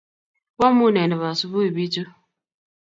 Wamunee 0.59 1.07
nebo 1.07 1.25
asubuhi 1.31 1.69
biichu?--- 1.75 2.05